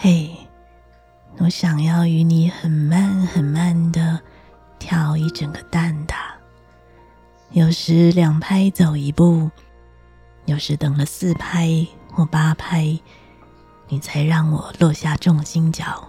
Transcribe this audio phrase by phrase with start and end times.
[0.00, 0.30] 嘿，
[1.38, 4.20] 我想要与你很慢很慢的
[4.78, 6.14] 跳一整个蛋挞，
[7.50, 9.50] 有时两拍走一步，
[10.44, 12.96] 有时等了四拍或八拍，
[13.88, 16.06] 你才让我落下重心脚。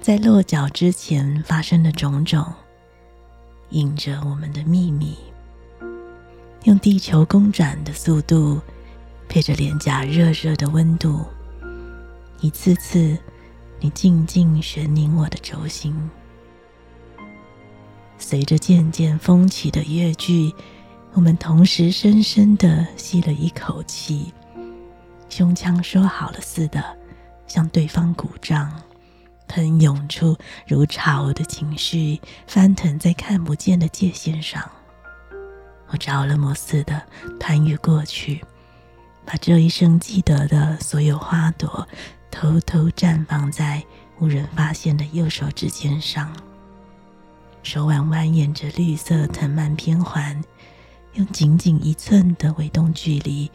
[0.00, 2.46] 在落脚之前发生的种种，
[3.70, 5.18] 印着我们的秘密。
[6.62, 8.60] 用地球公转的速度，
[9.28, 11.26] 配着脸颊热热的温度，
[12.40, 13.16] 一次次，
[13.80, 16.10] 你静静旋拧我的轴心。
[18.18, 20.54] 随着渐渐风起的乐句，
[21.12, 24.32] 我们同时深深地吸了一口气，
[25.28, 26.82] 胸腔说好了似的，
[27.46, 28.72] 向对方鼓胀。
[29.48, 34.68] 喷涌出如潮的情绪，翻腾在看不见的界线上。
[35.88, 37.00] 我着了魔似的
[37.38, 38.44] 攀越过去，
[39.24, 41.86] 把这一生记得的所有花朵，
[42.38, 43.82] 偷偷绽放在
[44.18, 46.30] 无人发现的右手指尖上。
[47.62, 50.38] 手腕蜿蜒着绿色藤蔓偏环，
[51.14, 53.50] 用仅仅一寸的微动距离，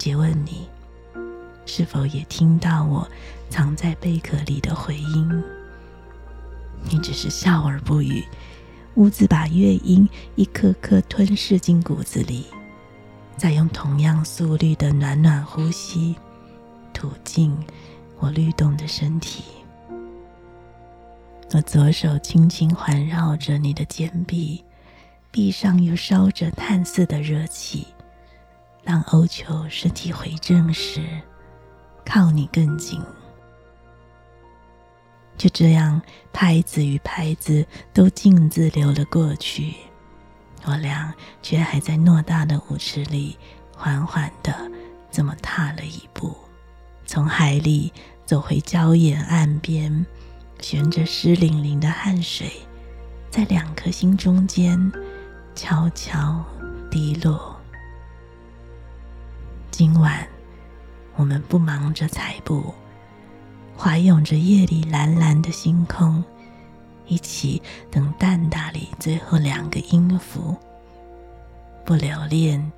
[0.00, 0.66] 詰问你。
[1.64, 3.08] 是否也听到我
[3.50, 5.44] 藏在贝壳里的回音？
[6.90, 8.24] 你只是笑而不语，
[8.96, 12.46] 兀自把乐音一颗颗吞噬进骨子里，
[13.36, 16.16] 再用同样速率的暖暖呼吸
[16.92, 17.56] 吐尽
[18.18, 19.44] 我律动的身体。
[21.52, 24.64] 我左手轻轻环绕着你的肩臂，
[25.30, 27.86] 臂上又烧着炭似的热气。
[28.84, 31.02] 当欧秋身体回正时。
[32.10, 32.98] 靠你更近，
[35.36, 36.00] 就这样，
[36.32, 39.74] 拍子与拍子都径自流了过去，
[40.64, 43.36] 我俩却还在偌大的舞池里
[43.76, 44.54] 缓缓地
[45.10, 46.34] 这么踏了一步，
[47.08, 47.90] 从海里
[48.26, 50.04] 走回礁岩岸边，
[50.60, 52.52] 悬着湿淋淋的汗水，
[53.30, 54.92] 在两颗心中间
[55.54, 56.44] 悄悄
[56.90, 57.56] 滴落。
[59.70, 60.28] 今晚。
[61.16, 62.72] 我们不忙着踩步，
[63.76, 66.22] 怀拥着夜里蓝蓝的星空，
[67.08, 70.56] 一起等蛋挞里最后两个音符，
[71.84, 72.70] 不留恋，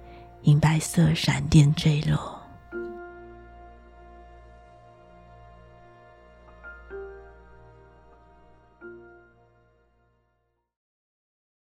[0.44, 2.39] 银白色闪电坠落。